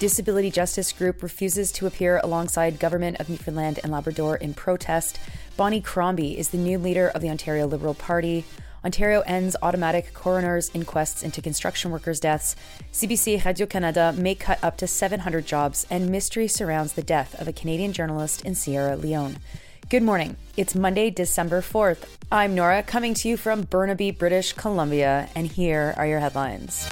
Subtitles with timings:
[0.00, 5.18] Disability Justice Group refuses to appear alongside Government of Newfoundland and Labrador in protest.
[5.56, 8.44] Bonnie Crombie is the new leader of the Ontario Liberal Party.
[8.84, 12.56] Ontario ends automatic coroner's inquests into construction workers' deaths.
[12.92, 17.48] CBC Radio Canada may cut up to 700 jobs, and mystery surrounds the death of
[17.48, 19.38] a Canadian journalist in Sierra Leone.
[19.88, 20.36] Good morning.
[20.56, 22.04] It's Monday, December 4th.
[22.30, 26.86] I'm Nora, coming to you from Burnaby, British Columbia, and here are your headlines.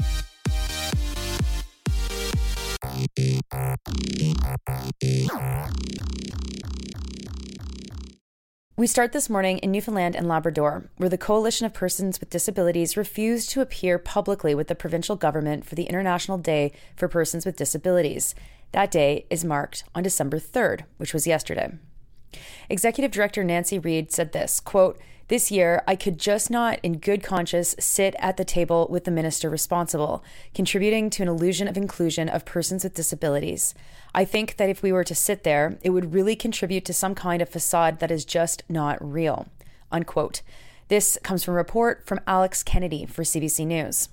[8.78, 12.94] We start this morning in Newfoundland and Labrador, where the Coalition of Persons with Disabilities
[12.94, 17.56] refused to appear publicly with the provincial government for the International Day for Persons with
[17.56, 18.34] Disabilities.
[18.72, 21.72] That day is marked on December 3rd, which was yesterday.
[22.68, 27.20] Executive Director Nancy Reid said this quote, this year, I could just not, in good
[27.20, 30.22] conscience, sit at the table with the minister responsible,
[30.54, 33.74] contributing to an illusion of inclusion of persons with disabilities.
[34.14, 37.16] I think that if we were to sit there, it would really contribute to some
[37.16, 39.48] kind of facade that is just not real.
[39.90, 40.42] Unquote.
[40.88, 44.08] This comes from a report from Alex Kennedy for CBC News.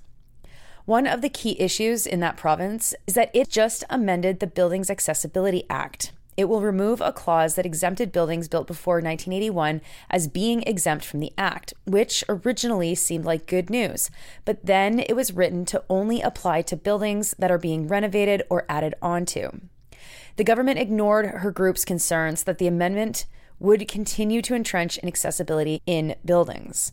[0.84, 4.90] One of the key issues in that province is that it just amended the Buildings
[4.90, 6.10] Accessibility Act.
[6.36, 11.20] It will remove a clause that exempted buildings built before 1981 as being exempt from
[11.20, 14.10] the Act, which originally seemed like good news.
[14.44, 18.66] But then it was written to only apply to buildings that are being renovated or
[18.68, 19.50] added onto.
[20.36, 23.26] The government ignored her group's concerns that the amendment
[23.60, 26.92] would continue to entrench inaccessibility in buildings.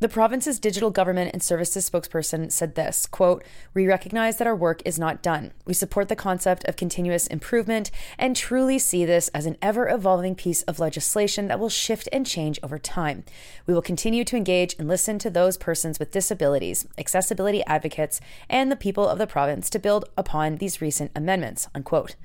[0.00, 4.80] The province's digital government and services spokesperson said this quote, We recognize that our work
[4.86, 5.52] is not done.
[5.66, 10.36] We support the concept of continuous improvement and truly see this as an ever evolving
[10.36, 13.24] piece of legislation that will shift and change over time.
[13.66, 18.72] We will continue to engage and listen to those persons with disabilities, accessibility advocates, and
[18.72, 21.68] the people of the province to build upon these recent amendments.
[21.74, 22.16] Unquote.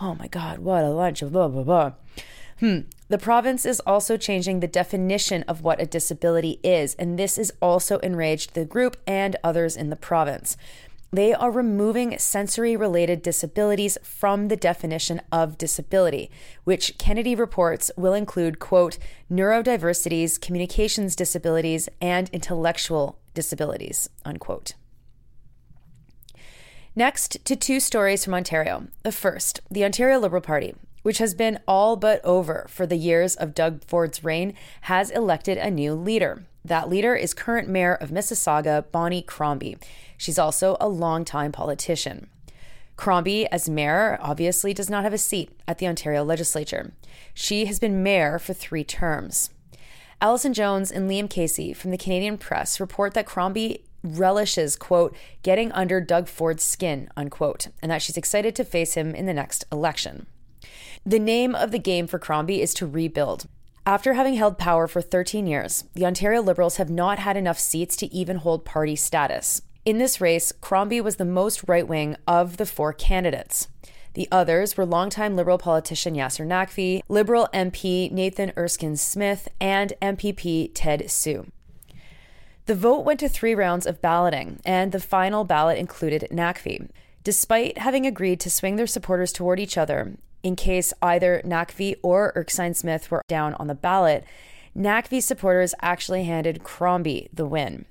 [0.00, 1.92] Oh my God, what a lunch of blah, blah, blah.
[2.60, 2.80] Hmm.
[3.08, 7.52] The province is also changing the definition of what a disability is, and this has
[7.62, 10.56] also enraged the group and others in the province.
[11.12, 16.30] They are removing sensory related disabilities from the definition of disability,
[16.64, 18.98] which Kennedy reports will include, quote,
[19.30, 24.74] neurodiversities, communications disabilities, and intellectual disabilities, unquote.
[26.96, 28.88] Next to two stories from Ontario.
[29.02, 30.74] The first, the Ontario Liberal Party
[31.06, 35.56] which has been all but over for the years of Doug Ford's reign, has elected
[35.56, 36.42] a new leader.
[36.64, 39.78] That leader is current mayor of Mississauga, Bonnie Crombie.
[40.16, 42.28] She's also a longtime politician.
[42.96, 46.92] Crombie, as mayor, obviously does not have a seat at the Ontario legislature.
[47.32, 49.50] She has been mayor for three terms.
[50.20, 55.14] Allison Jones and Liam Casey from the Canadian Press report that Crombie relishes, quote,
[55.44, 59.32] getting under Doug Ford's skin, unquote, and that she's excited to face him in the
[59.32, 60.26] next election.
[61.08, 63.46] The name of the game for Crombie is to rebuild.
[63.86, 67.94] After having held power for 13 years, the Ontario Liberals have not had enough seats
[67.98, 69.62] to even hold party status.
[69.84, 73.68] In this race, Crombie was the most right wing of the four candidates.
[74.14, 80.72] The others were longtime Liberal politician Yasir Naqvi, Liberal MP Nathan Erskine Smith, and MPP
[80.74, 81.46] Ted Hsu.
[82.64, 86.88] The vote went to three rounds of balloting, and the final ballot included Naqvi.
[87.22, 92.32] Despite having agreed to swing their supporters toward each other, in case either Naqvi or
[92.36, 94.24] Erskine Smith were down on the ballot,
[94.76, 97.86] Naqvi supporters actually handed Crombie the win.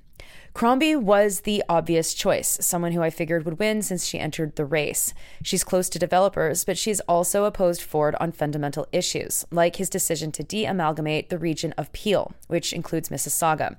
[0.55, 4.63] Crombie was the obvious choice, someone who I figured would win since she entered the
[4.63, 5.13] race.
[5.43, 10.31] She's close to developers, but she's also opposed Ford on fundamental issues, like his decision
[10.31, 13.75] to de amalgamate the region of Peel, which includes Mississauga.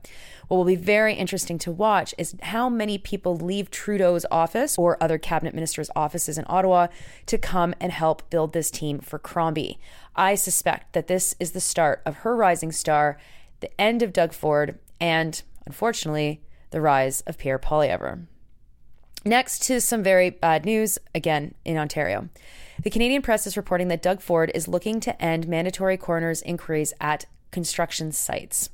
[0.48, 5.02] What will be very interesting to watch is how many people leave Trudeau's office or
[5.02, 6.88] other cabinet ministers' offices in Ottawa
[7.24, 9.78] to come and help build this team for Crombie.
[10.14, 13.16] I suspect that this is the start of her rising star,
[13.60, 18.26] the end of Doug Ford, and unfortunately, the rise of Pierre Poilievre.
[19.24, 22.28] Next to some very bad news, again in Ontario.
[22.82, 26.92] The Canadian press is reporting that Doug Ford is looking to end mandatory coroner's inquiries
[27.00, 28.70] at construction sites.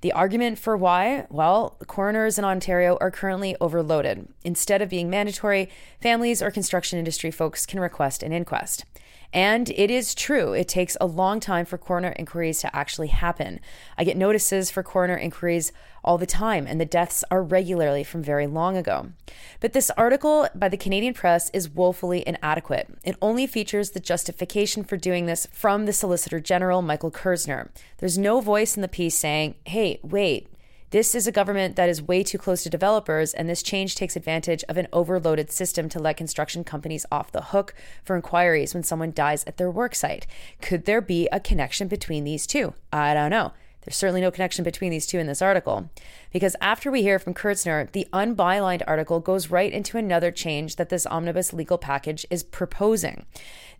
[0.00, 1.26] The argument for why?
[1.28, 4.28] Well, coroners in Ontario are currently overloaded.
[4.44, 5.68] Instead of being mandatory,
[6.00, 8.86] families or construction industry folks can request an inquest.
[9.32, 13.60] And it is true, it takes a long time for coroner inquiries to actually happen.
[13.96, 15.72] I get notices for coroner inquiries
[16.02, 19.12] all the time, and the deaths are regularly from very long ago.
[19.60, 22.88] But this article by the Canadian Press is woefully inadequate.
[23.04, 27.68] It only features the justification for doing this from the Solicitor General, Michael Kerzner.
[27.98, 30.48] There's no voice in the piece saying, hey, wait,
[30.90, 34.16] this is a government that is way too close to developers, and this change takes
[34.16, 38.82] advantage of an overloaded system to let construction companies off the hook for inquiries when
[38.82, 40.24] someone dies at their worksite.
[40.60, 42.74] Could there be a connection between these two?
[42.92, 43.52] I don't know.
[43.82, 45.88] There's certainly no connection between these two in this article.
[46.32, 50.90] Because after we hear from Kerzner, the unbylined article goes right into another change that
[50.90, 53.24] this omnibus legal package is proposing.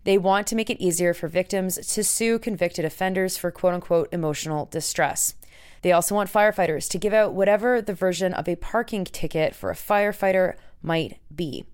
[0.03, 4.09] They want to make it easier for victims to sue convicted offenders for quote unquote
[4.11, 5.35] emotional distress.
[5.81, 9.71] They also want firefighters to give out whatever the version of a parking ticket for
[9.71, 11.65] a firefighter might be.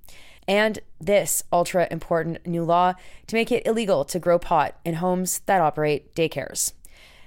[0.48, 2.94] And this ultra important new law
[3.27, 6.71] to make it illegal to grow pot in homes that operate daycares.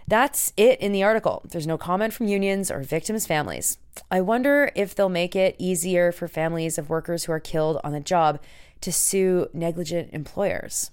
[0.09, 1.43] That's it in the article.
[1.49, 3.79] There's no comment from unions or victims' families.
[4.11, 7.93] I wonder if they'll make it easier for families of workers who are killed on
[7.93, 8.41] the job
[8.81, 10.91] to sue negligent employers.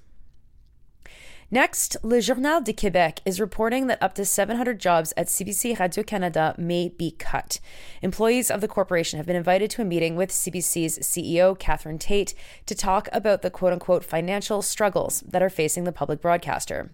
[1.50, 6.04] Next, Le Journal de Québec is reporting that up to 700 jobs at CBC Radio
[6.04, 7.62] Canada may be cut.
[8.02, 12.34] Employees of the corporation have been invited to a meeting with CBC's CEO, Catherine Tait,
[12.66, 16.92] to talk about the quote unquote financial struggles that are facing the public broadcaster.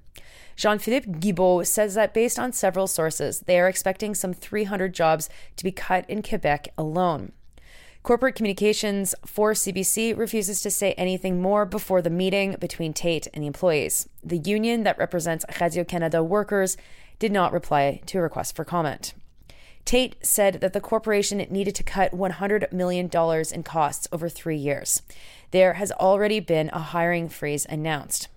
[0.56, 5.32] Jean Philippe Guibault says that based on several sources, they are expecting some 300 jobs
[5.56, 7.32] to be cut in Quebec alone.
[8.04, 13.42] Corporate communications for CBC refuses to say anything more before the meeting between Tait and
[13.42, 14.10] the employees.
[14.22, 16.76] The union that represents Radio Canada workers
[17.18, 19.14] did not reply to a request for comment.
[19.86, 23.10] Tait said that the corporation needed to cut $100 million
[23.54, 25.02] in costs over three years.
[25.52, 28.28] There has already been a hiring freeze announced.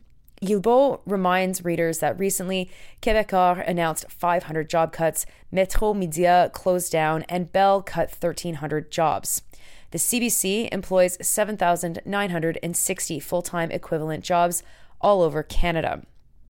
[0.44, 2.70] Guibault reminds readers that recently
[3.00, 9.42] Quebecor announced 500 job cuts, Metro Media closed down, and Bell cut 1,300 jobs.
[9.90, 14.62] The CBC employs 7,960 full time equivalent jobs
[15.00, 16.02] all over Canada.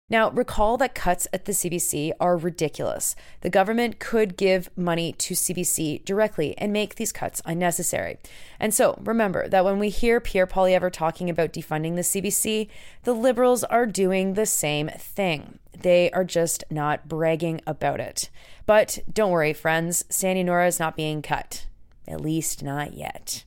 [0.10, 3.14] Now, recall that cuts at the CBC are ridiculous.
[3.42, 8.18] The government could give money to CBC directly and make these cuts unnecessary.
[8.58, 12.70] And so, remember that when we hear Pierre Poilievre talking about defunding the CBC,
[13.04, 15.60] the Liberals are doing the same thing.
[15.78, 18.30] They are just not bragging about it.
[18.66, 21.68] But don't worry, friends, Sandy Nora is not being cut.
[22.08, 23.44] At least not yet.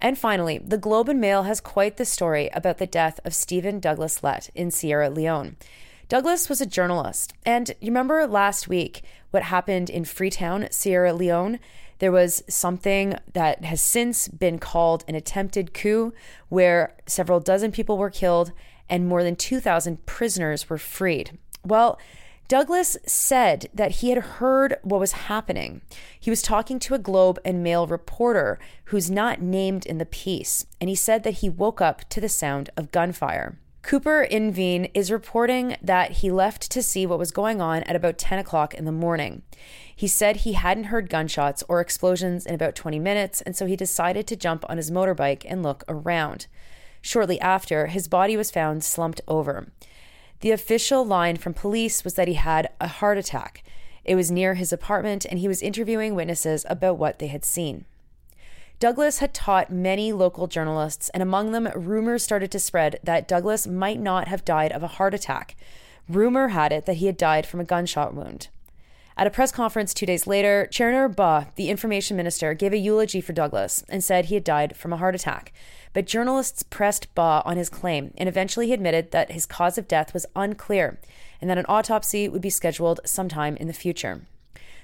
[0.00, 3.78] And finally, the Globe and Mail has quite the story about the death of Stephen
[3.78, 5.56] Douglas Lett in Sierra Leone.
[6.08, 11.58] Douglas was a journalist, and you remember last week what happened in Freetown, Sierra Leone?
[12.00, 16.12] There was something that has since been called an attempted coup,
[16.48, 18.52] where several dozen people were killed
[18.90, 21.38] and more than 2,000 prisoners were freed.
[21.64, 21.98] Well,
[22.52, 25.80] Douglas said that he had heard what was happening.
[26.20, 30.66] He was talking to a Globe and Mail reporter who's not named in the piece,
[30.78, 33.58] and he said that he woke up to the sound of gunfire.
[33.80, 38.18] Cooper Inveen is reporting that he left to see what was going on at about
[38.18, 39.40] 10 o'clock in the morning.
[39.96, 43.76] He said he hadn't heard gunshots or explosions in about 20 minutes, and so he
[43.76, 46.48] decided to jump on his motorbike and look around.
[47.00, 49.72] Shortly after, his body was found slumped over.
[50.42, 53.62] The official line from police was that he had a heart attack.
[54.04, 57.84] It was near his apartment, and he was interviewing witnesses about what they had seen.
[58.80, 63.68] Douglas had taught many local journalists, and among them, rumors started to spread that Douglas
[63.68, 65.54] might not have died of a heart attack.
[66.08, 68.48] Rumor had it that he had died from a gunshot wound.
[69.16, 73.20] At a press conference two days later, Chernor Bah, the information minister, gave a eulogy
[73.20, 75.52] for Douglas and said he had died from a heart attack.
[75.92, 79.88] But journalists pressed Ba on his claim, and eventually he admitted that his cause of
[79.88, 80.98] death was unclear
[81.40, 84.22] and that an autopsy would be scheduled sometime in the future.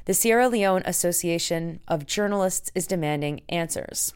[0.04, 4.12] The Sierra Leone Association of Journalists is demanding answers.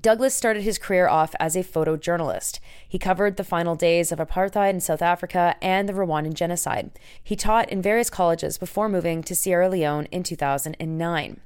[0.00, 2.58] Douglas started his career off as a photojournalist.
[2.86, 6.90] He covered the final days of apartheid in South Africa and the Rwandan genocide.
[7.22, 11.40] He taught in various colleges before moving to Sierra Leone in 2009.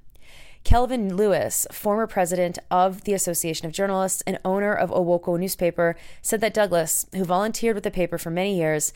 [0.65, 6.41] Kelvin Lewis, former president of the Association of Journalists and owner of Awoko newspaper, said
[6.41, 8.93] that Douglas, who volunteered with the paper for many years,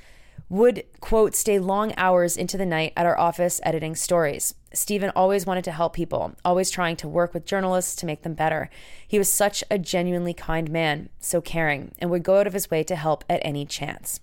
[0.54, 4.54] would, quote, stay long hours into the night at our office editing stories.
[4.72, 8.34] Stephen always wanted to help people, always trying to work with journalists to make them
[8.34, 8.70] better.
[9.06, 12.70] He was such a genuinely kind man, so caring, and would go out of his
[12.70, 14.20] way to help at any chance.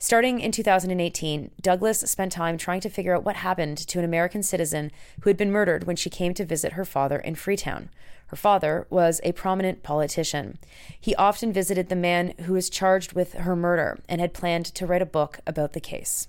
[0.00, 4.44] Starting in 2018, Douglas spent time trying to figure out what happened to an American
[4.44, 7.90] citizen who had been murdered when she came to visit her father in Freetown.
[8.28, 10.58] Her father was a prominent politician.
[11.00, 14.86] He often visited the man who was charged with her murder and had planned to
[14.86, 16.28] write a book about the case.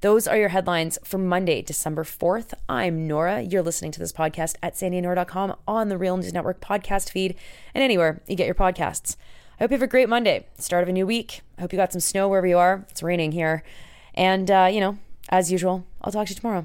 [0.00, 2.52] Those are your headlines for Monday, December 4th.
[2.68, 3.40] I'm Nora.
[3.40, 7.34] You're listening to this podcast at sandynora.com on the Real News Network podcast feed
[7.74, 9.16] and anywhere you get your podcasts.
[9.58, 11.40] I hope you have a great Monday, start of a new week.
[11.56, 12.84] I hope you got some snow wherever you are.
[12.90, 13.62] It's raining here.
[14.14, 14.98] And, uh, you know,
[15.28, 16.64] as usual, I'll talk to you tomorrow.